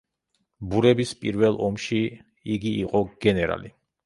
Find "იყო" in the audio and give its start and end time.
2.81-3.05